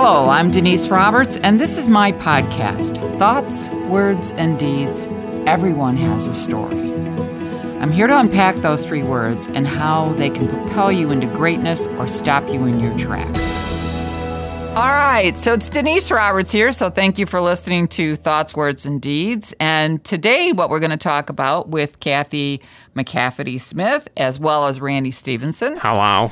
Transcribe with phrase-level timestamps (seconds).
[0.00, 5.08] Hello, I'm Denise Roberts, and this is my podcast Thoughts, Words, and Deeds.
[5.44, 6.92] Everyone has a story.
[7.80, 11.88] I'm here to unpack those three words and how they can propel you into greatness
[11.88, 13.50] or stop you in your tracks.
[14.76, 16.70] All right, so it's Denise Roberts here.
[16.70, 19.52] So thank you for listening to Thoughts, Words, and Deeds.
[19.58, 22.62] And today, what we're going to talk about with Kathy
[22.94, 26.30] McCafferty Smith, as well as Randy Stevenson, Hello.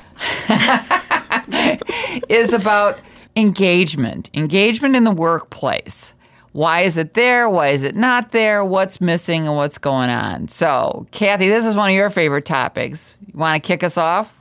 [2.28, 3.00] is about
[3.36, 6.14] engagement, engagement in the workplace.
[6.52, 7.50] Why is it there?
[7.50, 8.64] Why is it not there?
[8.64, 10.48] What's missing and what's going on?
[10.48, 13.18] So, Kathy, this is one of your favorite topics.
[13.26, 14.32] You want to kick us off?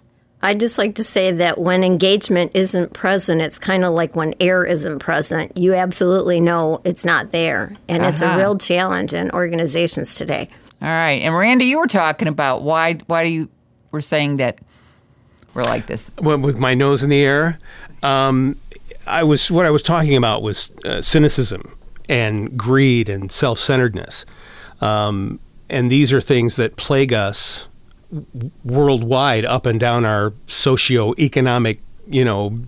[0.42, 4.34] I'd just like to say that when engagement isn't present, it's kind of like when
[4.40, 5.58] air isn't present.
[5.58, 7.76] You absolutely know it's not there.
[7.90, 8.38] And it's a Uh-huh.
[8.38, 10.48] real challenge in organizations today.
[10.82, 11.22] All right.
[11.22, 13.50] And Randy, you were talking about why why do you
[13.92, 14.60] were saying that
[15.54, 16.12] we're like this.
[16.20, 17.58] Well, with my nose in the air,
[18.04, 18.56] um,
[19.08, 21.76] I was what I was talking about was uh, cynicism
[22.10, 24.26] and greed and self-centeredness,
[24.82, 25.40] um,
[25.70, 27.68] and these are things that plague us
[28.64, 32.60] worldwide, up and down our socio-economic, you know,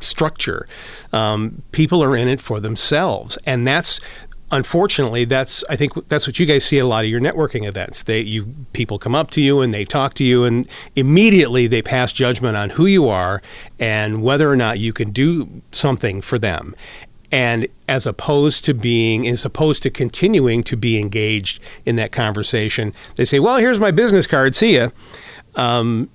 [0.00, 0.68] structure.
[1.12, 4.00] Um, people are in it for themselves, and that's
[4.50, 7.66] unfortunately that's I think that's what you guys see at a lot of your networking
[7.66, 8.02] events.
[8.02, 11.82] They you people come up to you and they talk to you and immediately they
[11.82, 13.42] pass judgment on who you are
[13.78, 16.74] and whether or not you can do something for them.
[17.32, 22.94] And as opposed to being, as opposed to continuing to be engaged in that conversation,
[23.16, 24.54] they say, "Well, here's my business card.
[24.54, 24.90] See ya."
[25.56, 26.10] Um,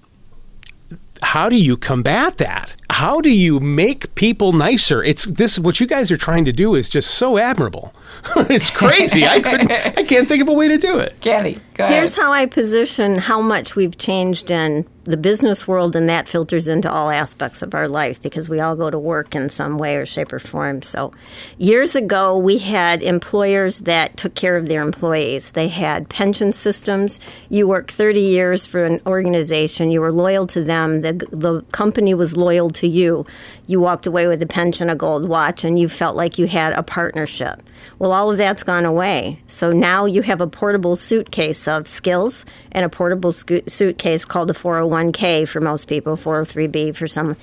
[1.21, 2.75] how do you combat that?
[2.89, 5.03] How do you make people nicer?
[5.03, 7.93] It's this what you guys are trying to do is just so admirable.
[8.35, 9.25] it's crazy.
[9.25, 11.19] I couldn't I can't think of a way to do it.
[11.21, 11.61] Ahead.
[11.87, 16.67] Here's how I position how much we've changed in the business world, and that filters
[16.67, 19.95] into all aspects of our life because we all go to work in some way
[19.95, 20.81] or shape or form.
[20.81, 21.13] So,
[21.57, 25.51] years ago, we had employers that took care of their employees.
[25.51, 27.19] They had pension systems.
[27.49, 32.13] You worked 30 years for an organization, you were loyal to them, the, the company
[32.13, 33.25] was loyal to you.
[33.65, 36.73] You walked away with a pension, a gold watch, and you felt like you had
[36.73, 37.63] a partnership.
[37.97, 39.41] Well, all of that's gone away.
[39.47, 44.53] So now you have a portable suitcase of skills and a portable suitcase called a
[44.53, 47.37] 401k for most people, 403b for some.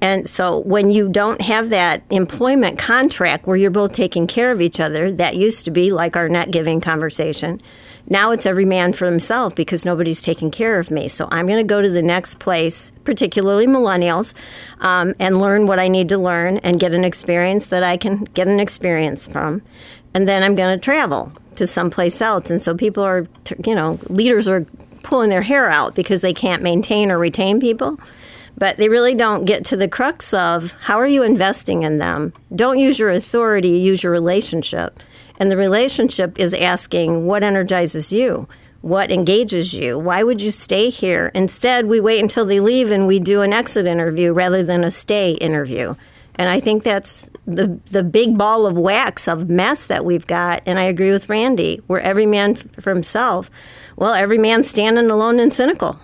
[0.00, 4.60] And so when you don't have that employment contract where you're both taking care of
[4.60, 7.60] each other, that used to be like our net giving conversation.
[8.10, 11.08] Now it's every man for himself because nobody's taking care of me.
[11.08, 14.34] So I'm going to go to the next place, particularly millennials,
[14.80, 18.24] um, and learn what I need to learn and get an experience that I can
[18.32, 19.62] get an experience from.
[20.14, 22.50] And then I'm going to travel to someplace else.
[22.50, 23.26] And so people are,
[23.64, 24.64] you know, leaders are
[25.02, 27.98] pulling their hair out because they can't maintain or retain people.
[28.56, 32.32] But they really don't get to the crux of how are you investing in them?
[32.54, 35.00] Don't use your authority, use your relationship.
[35.38, 38.48] And the relationship is asking what energizes you?
[38.80, 39.98] What engages you?
[39.98, 41.30] Why would you stay here?
[41.34, 44.90] Instead, we wait until they leave and we do an exit interview rather than a
[44.90, 45.94] stay interview.
[46.38, 50.62] And I think that's the the big ball of wax of mess that we've got.
[50.64, 53.50] And I agree with Randy, where every man for himself.
[53.96, 55.98] Well, every man standing alone and cynical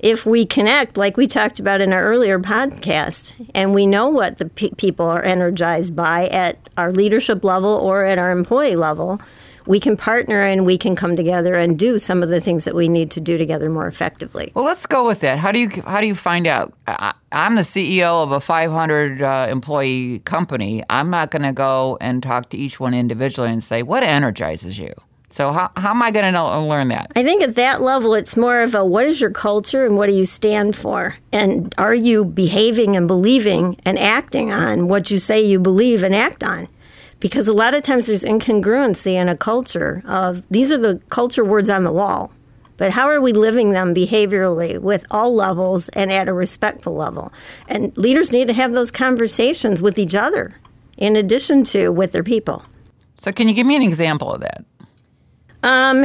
[0.00, 4.38] if we connect, like we talked about in our earlier podcast, and we know what
[4.38, 9.20] the pe- people are energized by at our leadership level or at our employee level,
[9.68, 12.74] we can partner and we can come together and do some of the things that
[12.74, 14.50] we need to do together more effectively.
[14.54, 15.38] Well, let's go with that.
[15.38, 16.72] How do you how do you find out?
[16.86, 20.82] I, I'm the CEO of a 500 uh, employee company.
[20.88, 24.78] I'm not going to go and talk to each one individually and say what energizes
[24.78, 24.94] you.
[25.28, 27.12] So how how am I going to learn that?
[27.14, 30.08] I think at that level, it's more of a what is your culture and what
[30.08, 31.16] do you stand for?
[31.30, 36.14] And are you behaving and believing and acting on what you say you believe and
[36.14, 36.68] act on?
[37.20, 41.44] Because a lot of times there's incongruency in a culture of these are the culture
[41.44, 42.32] words on the wall.
[42.76, 47.32] But how are we living them behaviorally with all levels and at a respectful level?
[47.68, 50.54] And leaders need to have those conversations with each other
[50.96, 52.64] in addition to with their people.
[53.16, 54.64] So can you give me an example of that?
[55.64, 56.04] Um,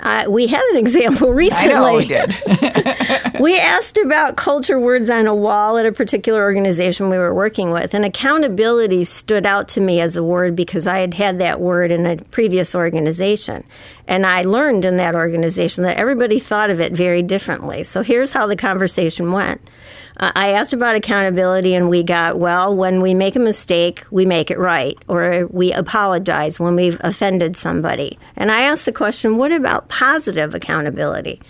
[0.00, 1.74] uh, we had an example recently.
[1.74, 2.34] I know we did.
[3.40, 7.70] We asked about culture words on a wall at a particular organization we were working
[7.70, 11.58] with, and accountability stood out to me as a word because I had had that
[11.58, 13.64] word in a previous organization.
[14.06, 17.82] And I learned in that organization that everybody thought of it very differently.
[17.82, 19.62] So here's how the conversation went.
[20.18, 24.26] Uh, I asked about accountability, and we got, well, when we make a mistake, we
[24.26, 28.18] make it right, or we apologize when we've offended somebody.
[28.36, 31.40] And I asked the question, what about positive accountability?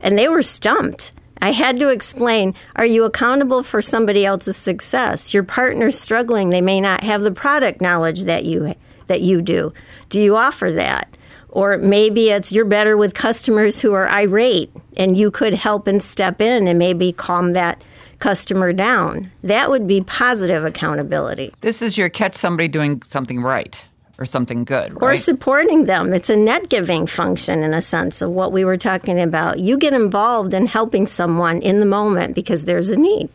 [0.00, 1.12] And they were stumped.
[1.44, 5.34] I had to explain are you accountable for somebody else's success?
[5.34, 8.74] Your partner's struggling, they may not have the product knowledge that you
[9.08, 9.74] that you do.
[10.08, 11.18] Do you offer that?
[11.50, 16.02] Or maybe it's you're better with customers who are irate and you could help and
[16.02, 17.84] step in and maybe calm that
[18.20, 19.30] customer down.
[19.42, 21.52] That would be positive accountability.
[21.60, 23.84] This is your catch somebody doing something right
[24.18, 26.12] or something good, Or supporting them.
[26.12, 29.58] It's a net giving function in a sense of what we were talking about.
[29.58, 33.28] You get involved in helping someone in the moment because there's a need.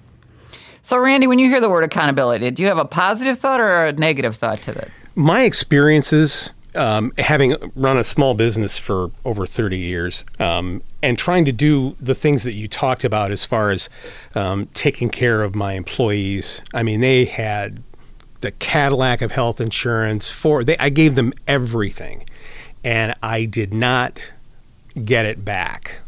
[0.82, 3.86] so, Randy, when you hear the word accountability, do you have a positive thought or
[3.86, 4.90] a negative thought to that?
[5.16, 11.44] my experiences um, having run a small business for over 30 years um, and trying
[11.46, 13.90] to do the things that you talked about as far as
[14.36, 17.84] um, taking care of my employees i mean they had
[18.42, 22.24] the cadillac of health insurance for they, i gave them everything
[22.84, 24.32] and i did not
[25.06, 26.02] get it back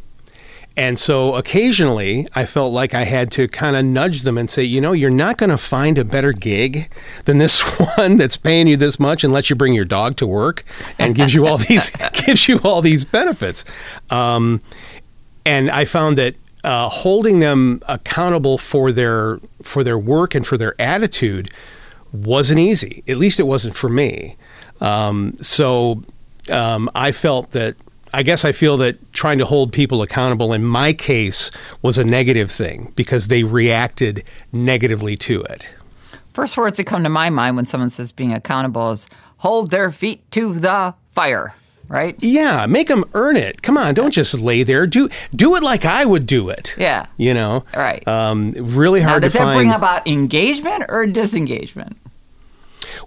[0.78, 4.63] and so occasionally I felt like I had to kind of nudge them and say,
[4.63, 6.89] you know, you're not going to find a better gig
[7.25, 7.62] than this
[7.98, 10.63] one that's paying you this much and lets you bring your dog to work
[10.98, 11.89] and gives you all these
[12.25, 13.66] gives you all these benefits.
[14.10, 14.62] Um,
[15.45, 20.57] and I found that uh, holding them accountable for their for their work and for
[20.57, 21.51] their attitude
[22.13, 23.04] wasn't easy.
[23.08, 24.38] At least it wasn't for me.
[24.80, 26.04] Um, so
[26.52, 27.75] um, I felt that
[28.13, 31.50] I guess I feel that trying to hold people accountable in my case
[31.81, 35.69] was a negative thing because they reacted negatively to it.
[36.34, 39.07] First words that come to my mind when someone says being accountable is
[39.38, 41.56] hold their feet to the fire,
[41.88, 42.16] right?
[42.19, 43.62] Yeah, make them earn it.
[43.62, 44.88] Come on, don't just lay there.
[44.88, 46.75] Do do it like I would do it.
[46.78, 47.06] Yeah.
[47.18, 47.66] You know.
[47.75, 48.06] Right.
[48.07, 49.22] Um, really hard.
[49.22, 49.57] Now, does that find.
[49.57, 51.98] bring about engagement or disengagement?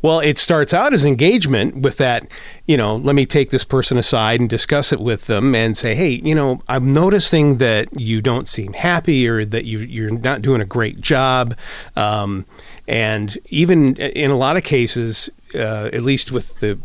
[0.02, 2.26] Well, it starts out as engagement with that,
[2.66, 5.94] you know, let me take this person aside and discuss it with them and say,
[5.94, 10.42] hey, you know, I'm noticing that you don't seem happy or that you, you're not
[10.42, 11.56] doing a great job.
[11.96, 12.46] Um,
[12.86, 16.78] and even in a lot of cases, uh, at least with the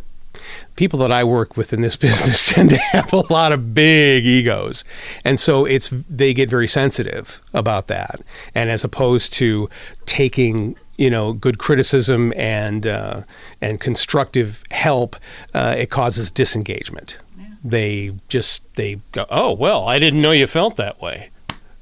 [0.76, 4.26] people that I work with in this business tend to have a lot of big
[4.26, 4.84] egos,
[5.24, 8.22] and so it's they get very sensitive about that.
[8.56, 9.70] And as opposed to
[10.06, 13.24] taking you know good criticism and uh,
[13.62, 15.16] and constructive help,
[15.54, 17.18] uh, it causes disengagement.
[17.64, 21.30] They just they go, oh well, I didn't know you felt that way.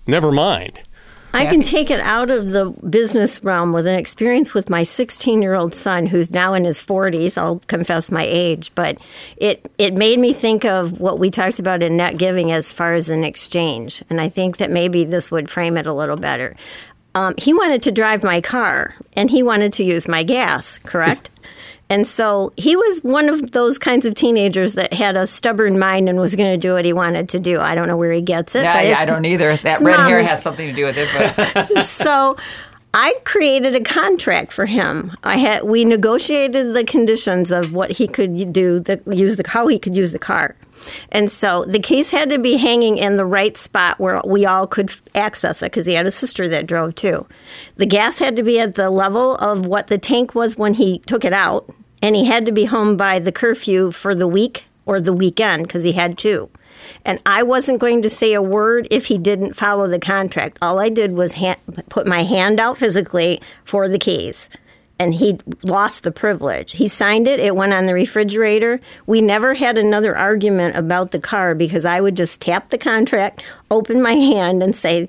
[0.05, 0.81] Never mind.
[1.33, 5.41] I can take it out of the business realm with an experience with my 16
[5.41, 7.37] year old son, who's now in his 40s.
[7.37, 8.97] I'll confess my age, but
[9.35, 12.93] it, it made me think of what we talked about in net giving as far
[12.93, 14.03] as an exchange.
[14.09, 16.55] And I think that maybe this would frame it a little better.
[17.17, 21.31] Um, he wanted to drive my car and he wanted to use my gas, correct?
[21.89, 26.09] And so he was one of those kinds of teenagers that had a stubborn mind
[26.09, 27.61] and was going to do what he wanted to do.
[27.61, 28.63] I don't know where he gets it.
[28.63, 29.55] Yeah, but yeah, I don't either.
[29.55, 32.35] That red hair has something to do with it, but so
[32.99, 35.15] I created a contract for him.
[35.23, 39.67] I had we negotiated the conditions of what he could do, the use the how
[39.67, 40.55] he could use the car.
[41.11, 44.65] And so the keys had to be hanging in the right spot where we all
[44.65, 47.27] could access it because he had a sister that drove too.
[47.75, 50.97] The gas had to be at the level of what the tank was when he
[50.97, 51.71] took it out,
[52.01, 55.67] and he had to be home by the curfew for the week or the weekend
[55.67, 56.49] because he had two.
[57.05, 60.57] And I wasn't going to say a word if he didn't follow the contract.
[60.61, 61.57] All I did was ha-
[61.89, 64.49] put my hand out physically for the keys.
[64.99, 66.73] And he lost the privilege.
[66.73, 68.79] He signed it, it went on the refrigerator.
[69.05, 73.45] We never had another argument about the car because I would just tap the contract,
[73.69, 75.07] open my hand, and say,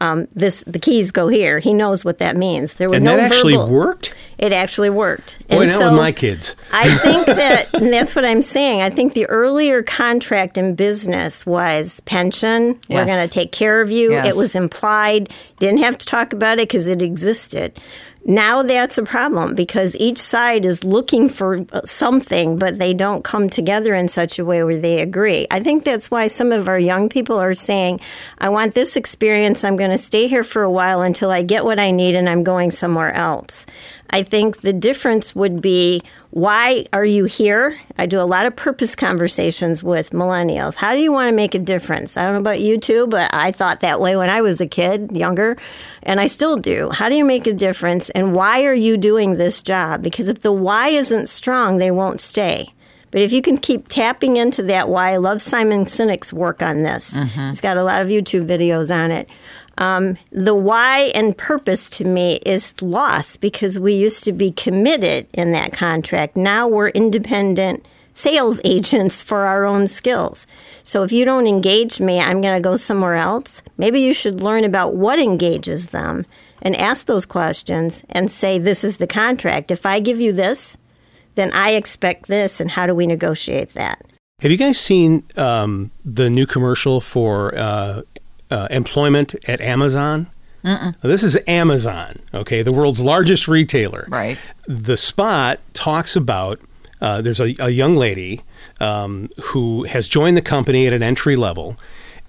[0.00, 2.76] um, "This the keys go here." He knows what that means.
[2.76, 4.14] There was And no that actually verbal- worked.
[4.38, 5.36] It actually worked.
[5.48, 6.54] Boy, And not so- with my kids.
[6.72, 8.82] I think that, and that's what I'm saying.
[8.82, 12.78] I think the earlier contract in business was pension.
[12.88, 14.12] We're going to take care of you.
[14.12, 14.26] Yes.
[14.26, 15.28] It was implied.
[15.58, 17.80] Didn't have to talk about it because it existed.
[18.24, 23.48] Now that's a problem because each side is looking for something, but they don't come
[23.48, 25.46] together in such a way where they agree.
[25.50, 28.00] I think that's why some of our young people are saying,
[28.36, 29.64] I want this experience.
[29.64, 32.28] I'm going to stay here for a while until I get what I need and
[32.28, 33.64] I'm going somewhere else.
[34.10, 37.78] I think the difference would be why are you here?
[37.96, 40.76] I do a lot of purpose conversations with millennials.
[40.76, 42.16] How do you want to make a difference?
[42.16, 44.66] I don't know about you too, but I thought that way when I was a
[44.66, 45.56] kid, younger,
[46.02, 46.90] and I still do.
[46.90, 50.02] How do you make a difference and why are you doing this job?
[50.02, 52.72] Because if the why isn't strong, they won't stay.
[53.10, 56.82] But if you can keep tapping into that why, I love Simon Sinek's work on
[56.82, 57.16] this.
[57.16, 57.46] Mm-hmm.
[57.46, 59.28] He's got a lot of YouTube videos on it
[59.78, 65.52] the why and purpose to me is lost because we used to be committed in
[65.52, 66.36] that contract.
[66.36, 70.46] Now we're independent sales agents for our own skills.
[70.82, 73.62] So if you don't engage me, I'm going to go somewhere else.
[73.76, 76.26] Maybe you should learn about what engages them
[76.60, 79.70] and ask those questions and say, This is the contract.
[79.70, 80.76] If I give you this,
[81.34, 84.04] then I expect this, and how do we negotiate that?
[84.40, 88.02] Have you guys seen um, the new commercial for uh,
[88.50, 90.28] uh, employment at Amazon?
[91.02, 94.06] This is Amazon, okay, the world's largest retailer.
[94.08, 94.38] Right.
[94.66, 96.60] The spot talks about
[97.00, 98.42] uh, there's a, a young lady
[98.80, 101.76] um, who has joined the company at an entry level,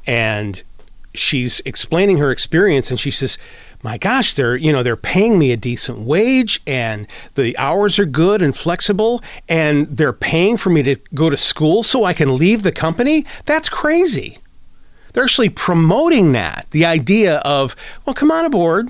[0.05, 0.61] and
[1.13, 3.37] she's explaining her experience, and she says,
[3.83, 8.05] "My gosh, they're you know they're paying me a decent wage, and the hours are
[8.05, 12.35] good and flexible, and they're paying for me to go to school so I can
[12.35, 13.25] leave the company.
[13.45, 14.37] That's crazy."
[15.13, 17.75] They're actually promoting that the idea of,
[18.05, 18.89] well, come on aboard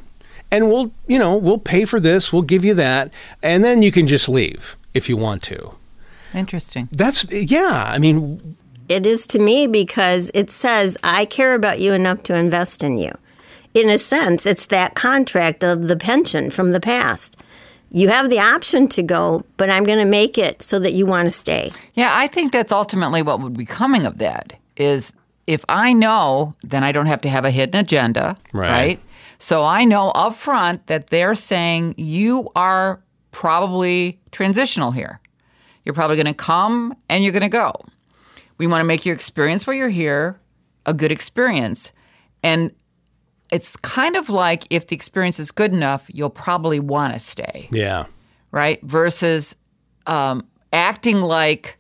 [0.52, 3.92] and we'll, you know, we'll pay for this, we'll give you that, and then you
[3.92, 5.76] can just leave if you want to.
[6.34, 6.90] Interesting.
[6.92, 8.58] That's, yeah, I mean,
[8.90, 12.98] It is to me because it says, I care about you enough to invest in
[12.98, 13.12] you.
[13.76, 17.38] In a sense, it's that contract of the pension from the past.
[17.92, 21.06] You have the option to go, but I'm going to make it so that you
[21.06, 21.72] want to stay.
[21.94, 25.14] Yeah, I think that's ultimately what would be coming of that is
[25.50, 29.00] if I know, then I don't have to have a hidden agenda, Right.
[29.40, 33.02] So I know up front that they're saying you are
[33.32, 35.20] probably transitional here.
[35.84, 37.74] You're probably going to come and you're going to go.
[38.60, 40.40] We want to make your experience while you're here
[40.86, 41.94] a good experience.
[42.44, 42.72] And
[43.52, 47.70] it's kind of like if the experience is good enough, you'll probably want to stay
[47.72, 48.06] yeah.
[48.52, 48.80] right?
[48.84, 49.56] Versus
[50.06, 51.79] um, acting like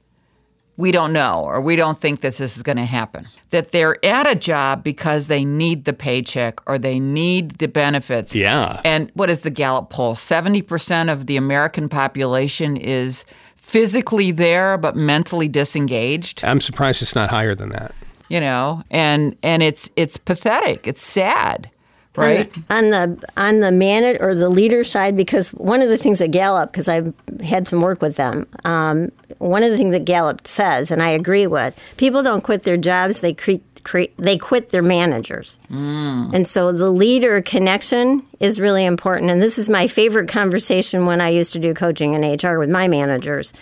[0.79, 3.25] we don't know or we don't think that this is going to happen.
[3.49, 8.33] That they're at a job because they need the paycheck or they need the benefits.
[8.33, 8.79] Yeah.
[8.85, 10.15] And what is the Gallup poll?
[10.15, 13.25] 70% of the American population is
[13.57, 17.93] physically there but mentally disengaged I'm surprised it's not higher than that.
[18.29, 21.69] you know and and it's it's pathetic it's sad
[22.15, 26.17] right on the on the man or the leader side because one of the things
[26.17, 30.05] that Gallup because I've had some work with them um, one of the things that
[30.05, 34.37] Gallup says and I agree with people don't quit their jobs they cre- cre- they
[34.37, 35.57] quit their managers.
[35.69, 41.21] And so the leader connection is really important and this is my favorite conversation when
[41.21, 43.53] I used to do coaching in HR with my managers.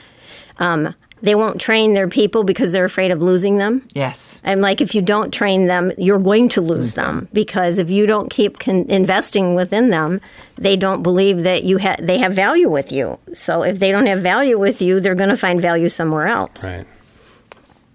[0.59, 4.79] Um, they won't train their people because they're afraid of losing them yes I'm like,
[4.79, 8.59] if you don't train them, you're going to lose them because if you don't keep
[8.59, 10.21] con- investing within them,
[10.57, 13.19] they don't believe that you ha- they have value with you.
[13.33, 16.63] So if they don't have value with you, they're going to find value somewhere else.
[16.63, 16.85] Right.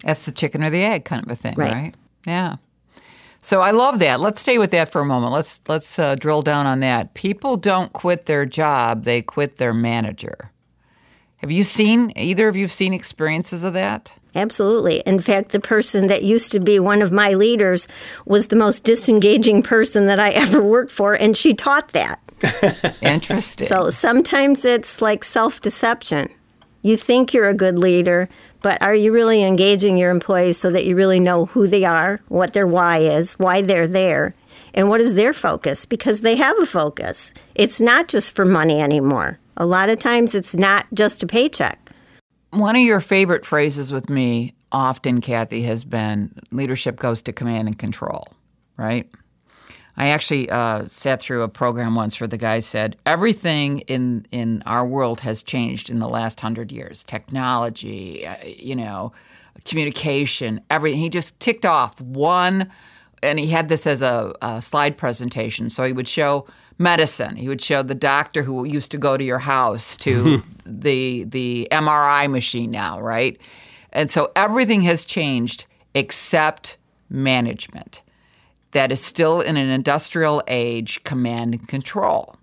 [0.04, 1.72] That's the chicken or the egg kind of a thing, Right.
[1.72, 1.94] right?
[2.26, 2.56] Yeah.
[3.38, 4.20] So I love that.
[4.20, 5.32] Let's stay with that for a moment.
[5.32, 7.14] Let's let's uh, drill down on that.
[7.14, 10.51] People don't quit their job; they quit their manager.
[11.42, 14.14] Have you seen either of you have seen experiences of that?
[14.34, 15.00] Absolutely.
[15.00, 17.88] In fact, the person that used to be one of my leaders
[18.24, 22.20] was the most disengaging person that I ever worked for, and she taught that.
[23.02, 23.66] Interesting.
[23.66, 26.28] So sometimes it's like self deception.
[26.80, 28.28] You think you're a good leader,
[28.62, 32.20] but are you really engaging your employees so that you really know who they are,
[32.28, 34.34] what their why is, why they're there,
[34.74, 35.86] and what is their focus?
[35.86, 37.32] Because they have a focus.
[37.54, 39.38] It's not just for money anymore.
[39.56, 41.90] A lot of times it's not just a paycheck.
[42.50, 47.68] One of your favorite phrases with me often, Kathy, has been leadership goes to command
[47.68, 48.28] and control,
[48.76, 49.10] right?
[49.96, 54.62] I actually uh, sat through a program once where the guy said everything in in
[54.64, 57.04] our world has changed in the last hundred years.
[57.04, 59.12] Technology, uh, you know,
[59.66, 60.98] communication, everything.
[60.98, 62.70] He just ticked off one,
[63.22, 65.70] and he had this as a, a slide presentation.
[65.70, 66.46] So he would show
[66.78, 67.36] medicine.
[67.36, 71.68] He would show the doctor who used to go to your house to the the
[71.70, 73.40] MRI machine now, right?
[73.92, 78.02] And so everything has changed except management
[78.72, 82.36] that is still in an industrial age command and control.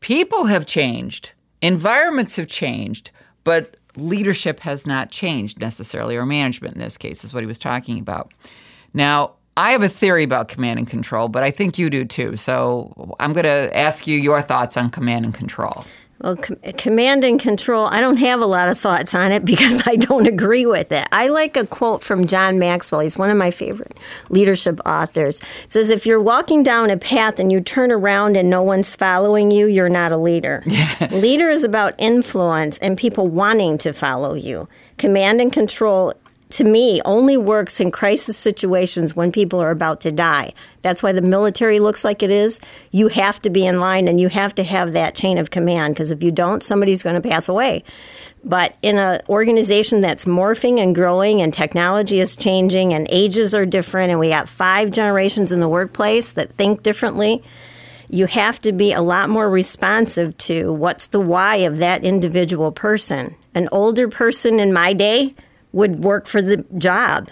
[0.00, 3.10] People have changed, environments have changed,
[3.44, 7.58] but leadership has not changed necessarily, or management in this case is what he was
[7.58, 8.32] talking about.
[8.94, 12.36] Now, I have a theory about command and control, but I think you do too.
[12.36, 15.84] So I'm going to ask you your thoughts on command and control.
[16.20, 19.82] Well, com- command and control, I don't have a lot of thoughts on it because
[19.86, 21.06] I don't agree with it.
[21.12, 23.00] I like a quote from John Maxwell.
[23.00, 23.98] He's one of my favorite
[24.30, 25.40] leadership authors.
[25.64, 28.96] It says, If you're walking down a path and you turn around and no one's
[28.96, 30.62] following you, you're not a leader.
[31.10, 34.68] leader is about influence and people wanting to follow you.
[34.98, 36.14] Command and control
[36.56, 40.54] to me, only works in crisis situations when people are about to die.
[40.80, 42.60] That's why the military looks like it is.
[42.90, 45.94] You have to be in line and you have to have that chain of command
[45.94, 47.84] because if you don't, somebody's going to pass away.
[48.42, 53.66] But in an organization that's morphing and growing and technology is changing and ages are
[53.66, 57.42] different and we got five generations in the workplace that think differently,
[58.08, 62.72] you have to be a lot more responsive to what's the why of that individual
[62.72, 63.36] person.
[63.54, 65.34] An older person in my day
[65.76, 67.28] would work for the job.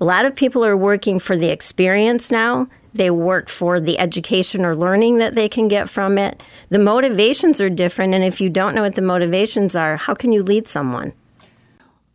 [0.00, 2.68] A lot of people are working for the experience now.
[2.94, 6.40] They work for the education or learning that they can get from it.
[6.68, 10.32] The motivations are different, and if you don't know what the motivations are, how can
[10.32, 11.12] you lead someone?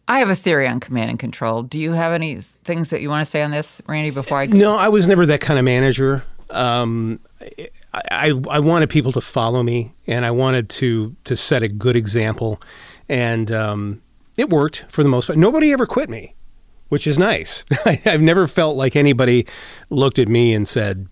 [0.08, 1.62] I have a theory on command and control.
[1.62, 4.46] Do you have any things that you want to say on this, Randy, before I
[4.46, 6.24] No, I was never that kind of manager.
[6.51, 7.70] Um, I,
[8.12, 11.96] I, I wanted people to follow me, and I wanted to to set a good
[11.96, 12.62] example,
[13.10, 14.01] and um,
[14.37, 15.37] it worked for the most part.
[15.37, 16.35] Nobody ever quit me,
[16.89, 17.65] which is nice.
[17.85, 19.47] I've never felt like anybody
[19.89, 21.07] looked at me and said,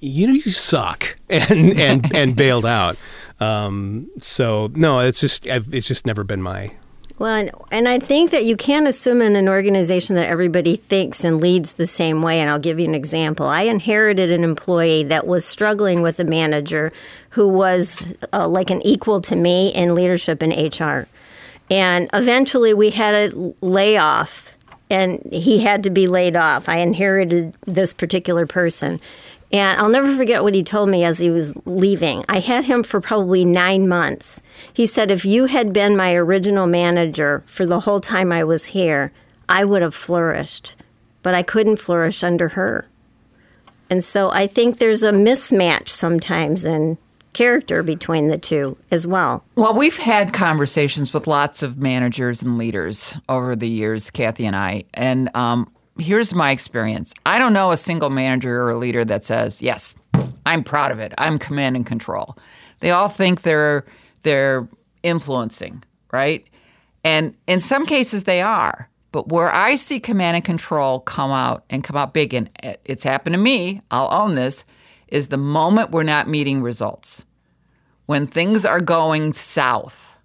[0.00, 2.96] "You know, you suck," and and and bailed out.
[3.40, 6.72] Um, so no, it's just I've, it's just never been my
[7.18, 11.24] Well, and, and I think that you can't assume in an organization that everybody thinks
[11.24, 12.40] and leads the same way.
[12.40, 13.46] And I'll give you an example.
[13.46, 16.92] I inherited an employee that was struggling with a manager
[17.30, 21.06] who was uh, like an equal to me in leadership in HR.
[21.70, 24.56] And eventually we had a layoff,
[24.90, 26.68] and he had to be laid off.
[26.68, 29.00] I inherited this particular person.
[29.50, 32.22] And I'll never forget what he told me as he was leaving.
[32.28, 34.42] I had him for probably nine months.
[34.72, 38.66] He said, If you had been my original manager for the whole time I was
[38.66, 39.10] here,
[39.48, 40.76] I would have flourished.
[41.22, 42.88] But I couldn't flourish under her.
[43.90, 46.98] And so I think there's a mismatch sometimes in
[47.38, 49.44] character between the two as well.
[49.54, 54.56] Well, we've had conversations with lots of managers and leaders over the years, Kathy and
[54.56, 54.82] I.
[54.92, 59.22] And um, here's my experience I don't know a single manager or a leader that
[59.22, 59.94] says, Yes,
[60.46, 61.14] I'm proud of it.
[61.16, 62.36] I'm command and control.
[62.80, 63.84] They all think they're
[64.22, 64.68] they're
[65.04, 66.44] influencing, right?
[67.04, 68.90] And in some cases they are.
[69.12, 72.50] But where I see command and control come out and come out big, and
[72.84, 74.64] it's happened to me, I'll own this,
[75.06, 77.24] is the moment we're not meeting results.
[78.08, 80.18] When things are going south,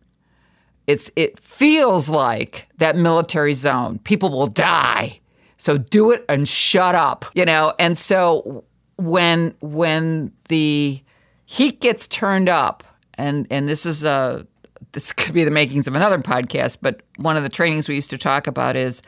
[0.88, 4.00] it's it feels like that military zone.
[4.06, 5.20] People will die.
[5.58, 7.26] So do it and shut up.
[7.34, 8.64] You know, and so
[8.96, 11.04] when when the
[11.46, 14.48] heat gets turned up, and and this is a
[14.94, 18.12] this could be the makings of another podcast, but one of the trainings we used
[18.12, 19.02] to talk about is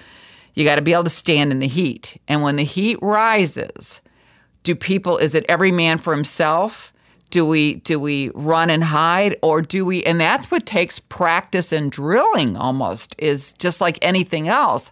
[0.54, 2.19] you got to be able to stand in the heat.
[2.28, 4.02] And when the heat rises,
[4.63, 6.91] do people is it every man for himself?
[7.36, 11.74] Do we do we run and hide or do we and that's what takes practice
[11.74, 14.89] and drilling almost is just like anything else.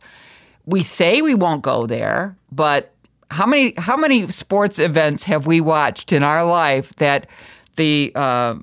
[0.65, 2.93] We say we won't go there, but
[3.32, 7.29] how many how many sports events have we watched in our life that
[7.77, 8.56] the uh,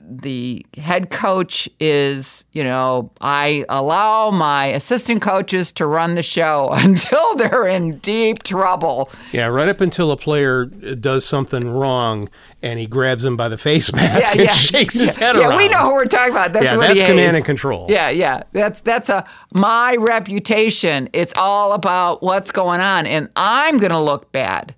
[0.00, 6.70] the head coach is, you know, I allow my assistant coaches to run the show
[6.72, 9.10] until they're in deep trouble.
[9.32, 12.28] Yeah, right up until a player does something wrong
[12.62, 14.54] and he grabs him by the face mask yeah, and yeah.
[14.54, 15.56] shakes his yeah, head yeah, around.
[15.56, 16.52] we know who we're talking about.
[16.52, 17.86] That's yeah, what that's command and control.
[17.88, 18.42] Yeah, yeah.
[18.52, 21.08] That's that's a my reputation.
[21.12, 24.74] It's all about what's going on, and I'm going to look bad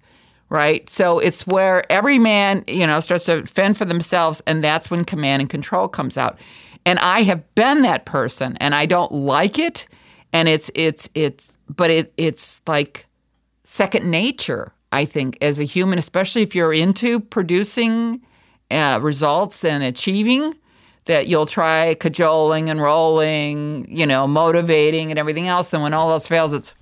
[0.50, 0.88] right?
[0.90, 5.04] So it's where every man, you know, starts to fend for themselves, and that's when
[5.04, 6.38] command and control comes out.
[6.84, 9.86] And I have been that person, and I don't like it.
[10.32, 13.06] And it's it's it's, but it it's like
[13.64, 14.72] second nature.
[14.92, 18.20] I think as a human, especially if you're into producing
[18.70, 20.54] uh, results and achieving.
[21.06, 25.72] That you'll try cajoling and rolling, you know, motivating and everything else.
[25.72, 26.74] And when all else fails, it's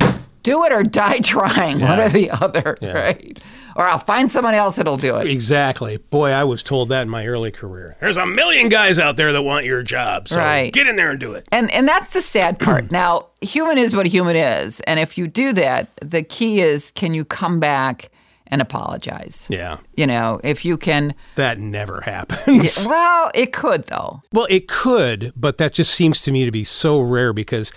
[0.43, 1.91] do it or die trying, Yeah.
[1.91, 2.93] one or the other, Yeah.
[2.93, 3.39] right?
[3.79, 5.29] Or I'll find someone else that'll do it.
[5.29, 5.99] Exactly.
[5.99, 7.97] Boy, I was told that in my early career.
[8.01, 10.27] There's a million guys out there that want your job.
[10.27, 10.73] So Right.
[10.73, 11.47] get in there and do it.
[11.53, 12.91] And and that's the sad part.
[12.91, 17.15] now, human is what human is, and if you do that, the key is can
[17.15, 18.11] you come back
[18.49, 19.47] and apologize?
[19.49, 19.77] Yeah.
[19.95, 21.15] You know, if you can.
[21.37, 22.85] That never happens.
[22.89, 24.23] Well, it could though.
[24.33, 27.71] Well, it could, but that just seems to me to be so rare because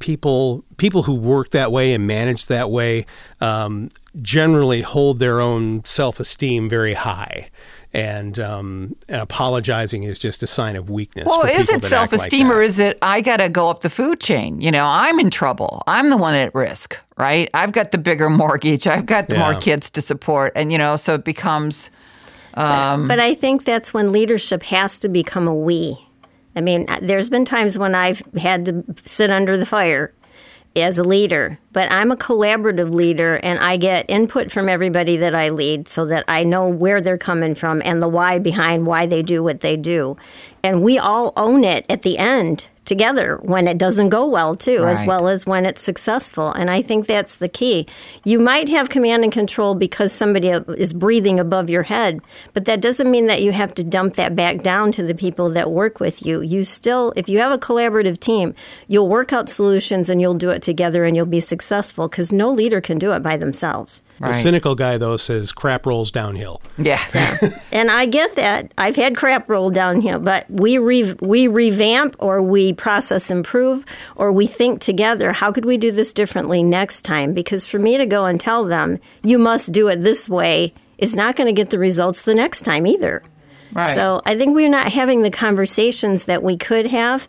[0.00, 3.06] people people who work that way and manage that way
[3.40, 3.88] um,
[4.20, 7.48] generally hold their own self esteem very high.
[7.92, 11.26] And, um, and apologizing is just a sign of weakness.
[11.26, 12.54] Well, for is people it self esteem that.
[12.54, 14.60] or is it I got to go up the food chain?
[14.60, 15.82] You know, I'm in trouble.
[15.88, 17.50] I'm the one at risk, right?
[17.52, 18.86] I've got the bigger mortgage.
[18.86, 20.52] I've got the more kids to support.
[20.54, 21.90] And, you know, so it becomes.
[22.54, 25.98] Um, But I think that's when leadership has to become a we.
[26.56, 30.12] I mean, uh, there's been times when I've had to sit under the fire
[30.76, 35.34] as a leader, but I'm a collaborative leader and I get input from everybody that
[35.34, 39.06] I lead so that I know where they're coming from and the why behind why
[39.06, 40.16] they do what they do.
[40.62, 44.80] And we all own it at the end together when it doesn't go well too
[44.92, 46.48] as well as when it's successful.
[46.58, 47.78] And i think that's the key.
[48.30, 50.48] You might have command and control because somebody
[50.86, 52.12] is breathing above your head
[52.54, 55.48] but that doesn't mean that you have to dump that back down to the people
[55.56, 56.34] that work with you.
[56.54, 58.48] You still if you have a collaborative team
[58.92, 62.50] you'll work out solutions and you'll do it together and you'll be successful because no
[62.60, 64.02] leader can do it by themselves.
[64.20, 66.60] The cynical guy, though, says crap rolls downhill.
[66.90, 67.02] Yeah.
[67.72, 68.72] and I get that.
[68.78, 73.84] I've had crap roll downhill, but we re- we revamp or we process improve
[74.16, 75.32] or we think together.
[75.32, 77.34] How could we do this differently next time?
[77.34, 81.14] Because for me to go and tell them you must do it this way is
[81.14, 83.22] not going to get the results the next time either.
[83.72, 83.84] Right.
[83.84, 87.28] So I think we're not having the conversations that we could have,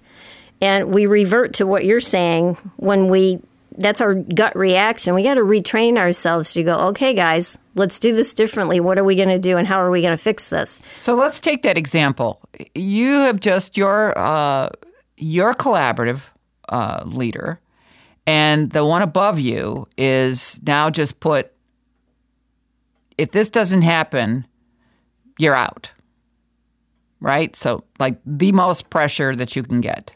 [0.59, 3.39] and we revert to what you're saying when we.
[3.77, 5.15] That's our gut reaction.
[5.15, 8.81] We got to retrain ourselves to go, okay, guys, let's do this differently.
[8.81, 10.81] What are we going to do, and how are we going to fix this?
[10.97, 12.41] So let's take that example.
[12.75, 14.69] You have just your uh,
[15.21, 16.23] your collaborative
[16.67, 17.61] uh, leader,
[18.27, 21.53] and the one above you is now just put.
[23.17, 24.47] If this doesn't happen,
[25.37, 25.91] you're out.
[27.19, 27.55] Right.
[27.55, 30.13] So like the most pressure that you can get.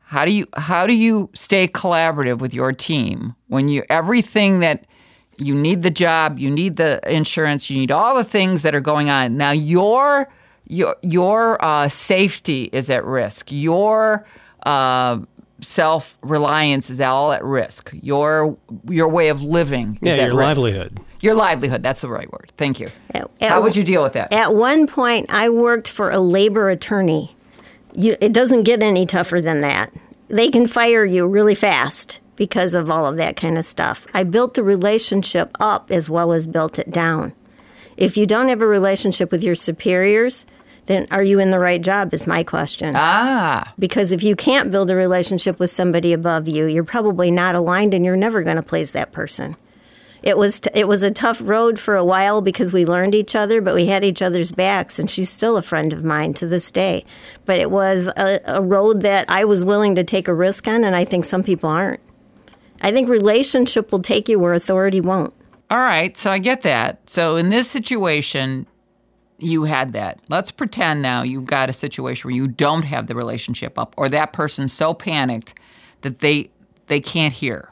[0.00, 4.86] How do you how do you stay collaborative with your team when you everything that
[5.38, 8.80] you need the job, you need the insurance, you need all the things that are
[8.80, 9.36] going on.
[9.36, 10.28] Now your
[10.68, 13.50] your your uh, safety is at risk.
[13.52, 14.26] Your
[14.64, 15.20] uh,
[15.60, 17.90] self reliance is all at risk.
[18.02, 18.56] Your
[18.88, 20.58] your way of living is Yeah, at your risk.
[20.58, 21.00] livelihood.
[21.20, 21.82] Your livelihood.
[21.82, 22.52] That's the right word.
[22.56, 22.88] Thank you.
[23.14, 24.32] At- How would you deal with that?
[24.32, 27.34] At one point, I worked for a labor attorney.
[27.96, 29.90] You, it doesn't get any tougher than that.
[30.28, 34.06] They can fire you really fast because of all of that kind of stuff.
[34.12, 37.32] I built the relationship up as well as built it down.
[37.96, 40.44] If you don't have a relationship with your superiors,
[40.86, 42.14] then are you in the right job?
[42.14, 42.94] Is my question.
[42.96, 47.54] ah, Because if you can't build a relationship with somebody above you, you're probably not
[47.54, 49.56] aligned and you're never going to please that person.
[50.22, 53.36] It was t- it was a tough road for a while because we learned each
[53.36, 56.46] other, but we had each other's backs, and she's still a friend of mine to
[56.48, 57.04] this day.
[57.44, 60.82] But it was a, a road that I was willing to take a risk on,
[60.84, 62.00] and I think some people aren't.
[62.80, 65.32] I think relationship will take you where authority won't.
[65.70, 67.08] All right, so I get that.
[67.08, 68.66] So in this situation,
[69.38, 70.18] you had that.
[70.28, 74.08] Let's pretend now you've got a situation where you don't have the relationship up, or
[74.08, 75.54] that person's so panicked
[76.02, 76.50] that they
[76.86, 77.70] they can't hear.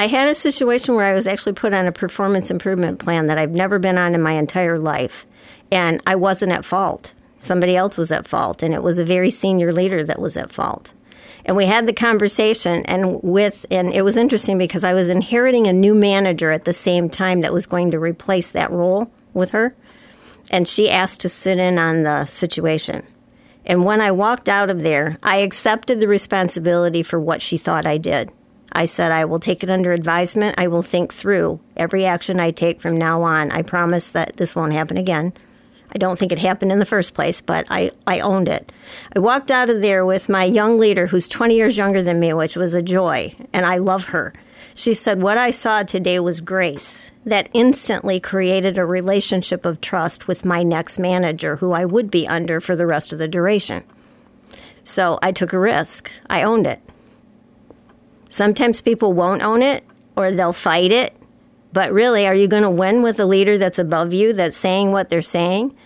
[0.00, 3.36] I had a situation where I was actually put on a performance improvement plan that
[3.36, 5.26] I've never been on in my entire life.
[5.72, 7.14] And I wasn't at fault.
[7.38, 8.62] Somebody else was at fault.
[8.62, 10.94] And it was a very senior leader that was at fault.
[11.44, 15.66] And we had the conversation and with and it was interesting because I was inheriting
[15.66, 19.50] a new manager at the same time that was going to replace that role with
[19.50, 19.74] her.
[20.50, 23.06] And she asked to sit in on the situation.
[23.66, 27.86] And when I walked out of there, I accepted the responsibility for what she thought
[27.86, 28.32] I did.
[28.72, 30.54] I said, I will take it under advisement.
[30.58, 33.50] I will think through every action I take from now on.
[33.50, 35.32] I promise that this won't happen again.
[35.90, 38.72] I don't think it happened in the first place, but I, I owned it.
[39.16, 42.32] I walked out of there with my young leader, who's 20 years younger than me,
[42.34, 44.34] which was a joy, and I love her.
[44.78, 47.10] She said, What I saw today was grace.
[47.24, 52.28] That instantly created a relationship of trust with my next manager, who I would be
[52.28, 53.82] under for the rest of the duration.
[54.84, 56.12] So I took a risk.
[56.30, 56.80] I owned it.
[58.28, 59.82] Sometimes people won't own it
[60.14, 61.12] or they'll fight it.
[61.72, 64.92] But really, are you going to win with a leader that's above you that's saying
[64.92, 65.76] what they're saying?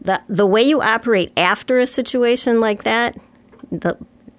[0.00, 3.14] The, the way you operate after a situation like that,
[3.70, 3.98] the,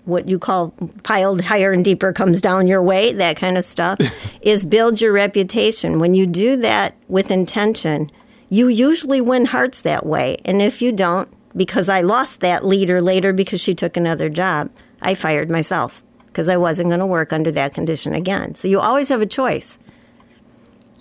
[0.09, 3.99] what you call piled higher and deeper comes down your way, that kind of stuff,
[4.41, 5.99] is build your reputation.
[5.99, 8.09] When you do that with intention,
[8.49, 10.37] you usually win hearts that way.
[10.43, 14.69] And if you don't, because I lost that leader later because she took another job,
[15.01, 18.55] I fired myself because I wasn't going to work under that condition again.
[18.55, 19.79] So you always have a choice.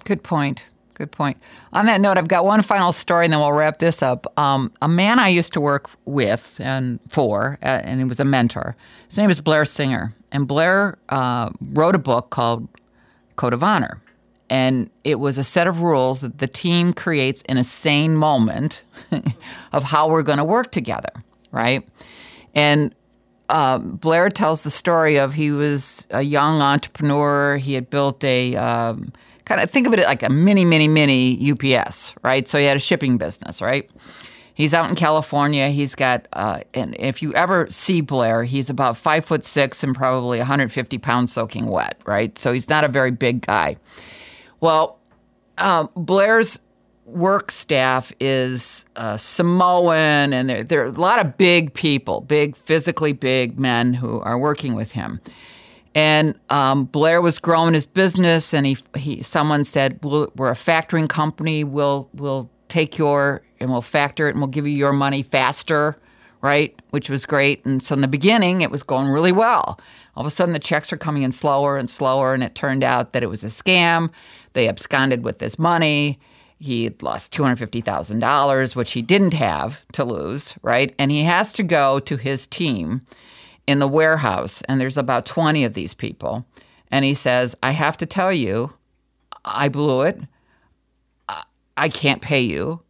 [0.05, 0.63] Good point.
[0.99, 1.37] Good point.
[1.73, 4.27] On that note, I've got one final story, and then we'll wrap this up.
[4.37, 8.25] Um, a man I used to work with and for, uh, and he was a
[8.25, 8.75] mentor.
[9.07, 12.67] His name is Blair Singer, and Blair uh, wrote a book called
[13.37, 14.01] Code of Honor,
[14.51, 18.83] and it was a set of rules that the team creates in a sane moment
[19.73, 21.13] of how we're going to work together,
[21.53, 21.87] right?
[22.57, 22.93] And
[23.49, 27.57] uh, Blair tells the story of he was a young entrepreneur.
[27.57, 29.13] He had built a um,
[29.49, 32.47] kind of think of it like a mini, mini, mini UPS, right?
[32.47, 33.91] So he had a shipping business, right?
[34.53, 35.71] He's out in California.
[35.71, 39.95] He's got, uh, and if you ever see Blair, he's about five foot six and
[39.95, 42.37] probably 150 pounds soaking wet, right?
[42.37, 43.77] So he's not a very big guy.
[44.61, 44.99] Well,
[45.57, 46.61] uh, Blair's
[47.07, 52.55] work staff is uh, Samoan, and there, there, are a lot of big people, big,
[52.55, 55.21] physically big men who are working with him.
[55.99, 60.55] And um, Blair was growing his business, and he, he someone said, we'll, "We're a
[60.55, 61.65] factoring company.
[61.65, 65.99] We'll we'll take your and we'll factor it, and we'll give you your money faster."
[66.41, 67.67] Right, which was great.
[67.67, 69.81] And so in the beginning, it was going really well.
[70.15, 72.85] All of a sudden, the checks are coming in slower and slower, and it turned
[72.85, 74.13] out that it was a scam.
[74.53, 76.21] They absconded with this money
[76.61, 80.93] he lost $250,000, which he didn't have to lose, right?
[80.99, 83.03] And he has to go to his team
[83.69, 86.47] in the warehouse, and there's about 20 of these people.
[86.91, 88.73] And he says, I have to tell you,
[89.45, 90.19] I blew it.
[91.77, 92.81] I can't pay you.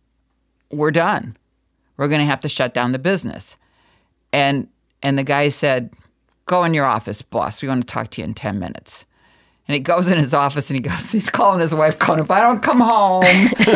[0.70, 1.36] We're done.
[1.96, 3.56] We're going to have to shut down the business.
[4.32, 4.68] And
[5.02, 5.92] and the guy said,
[6.46, 7.60] "Go in your office, boss.
[7.60, 9.04] We want to talk to you in 10 minutes."
[9.66, 12.30] And he goes in his office and he goes, he's calling his wife, calling, if
[12.30, 13.24] I don't come home,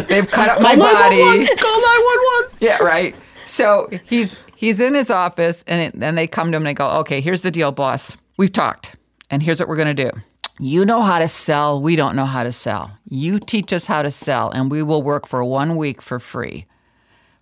[0.09, 1.47] they've cut up my body.
[1.57, 2.51] Call 911.
[2.61, 3.15] Yeah, right.
[3.45, 6.89] So he's he's in his office and then they come to him and they go,
[7.01, 8.17] okay, here's the deal, boss.
[8.37, 8.97] We've talked
[9.31, 10.11] and here's what we're going to do.
[10.59, 11.81] You know how to sell.
[11.81, 12.99] We don't know how to sell.
[13.05, 16.67] You teach us how to sell and we will work for one week for free.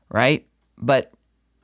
[0.09, 0.47] Right?
[0.79, 1.13] But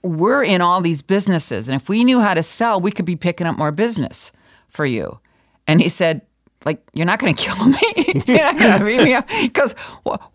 [0.03, 1.69] we're in all these businesses.
[1.69, 4.31] And if we knew how to sell, we could be picking up more business
[4.69, 5.19] for you.
[5.67, 6.23] And he said,
[6.67, 7.79] like you're not going to kill me
[8.27, 9.73] you're not going to beat me up because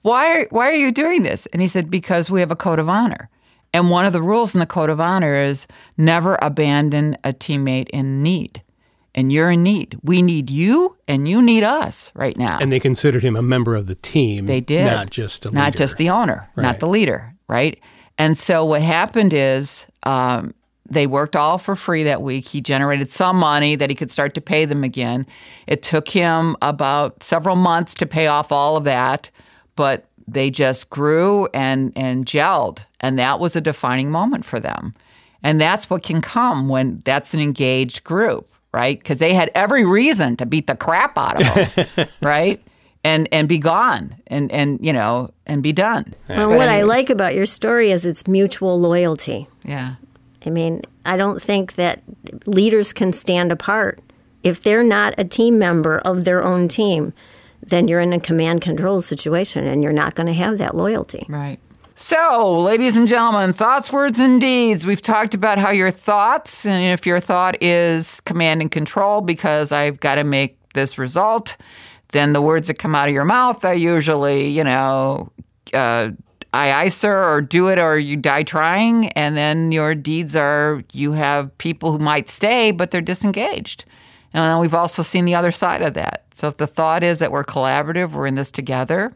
[0.02, 2.90] why why are you doing this and he said because we have a code of
[2.90, 3.30] honor
[3.74, 7.90] and one of the rules in the code of honor is never abandon a teammate
[7.90, 8.62] in need
[9.14, 12.80] and you're in need we need you and you need us right now and they
[12.80, 15.60] considered him a member of the team they did not just a leader.
[15.60, 16.64] not just the owner Right.
[16.64, 17.80] not the leader right
[18.18, 20.54] and so what happened is um,
[20.92, 22.48] they worked all for free that week.
[22.50, 25.26] He generated some money that he could start to pay them again.
[25.66, 29.32] It took him about several months to pay off all of that,
[29.76, 34.94] but they just grew and and gelled, and that was a defining moment for them.
[35.44, 38.98] And that's what can come when that's an engaged group, right?
[39.00, 42.62] Because they had every reason to beat the crap out of them, right?
[43.04, 46.14] And and be gone and and you know and be done.
[46.30, 49.48] Well, But what I like about your story is it's mutual loyalty.
[49.66, 49.96] yeah.
[50.46, 52.02] I mean, I don't think that
[52.48, 54.00] leaders can stand apart.
[54.44, 57.14] If they're not a team member of their own team,
[57.62, 61.26] then you're in a command control situation and you're not going to have that loyalty.
[61.30, 61.60] Right.
[61.96, 64.88] So, ladies and gentlemen, thoughts, words, and deeds.
[64.88, 69.72] We've talked about how your thoughts, and if your thought is command and control because
[69.72, 71.58] I've got to make this result,
[72.12, 75.32] then the words that come out of your mouth are usually, you know,
[75.74, 76.10] uh,
[76.54, 79.10] aye, aye, sir, or do it or you die trying.
[79.10, 83.86] And then your deeds are you have people who might stay, but they're disengaged.
[84.34, 86.26] And we've also seen the other side of that.
[86.42, 89.16] So if the thought is that we're collaborative, we're in this together,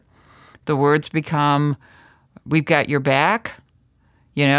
[0.66, 1.76] the words become,
[2.46, 3.60] we've got your back,
[4.34, 4.54] you know?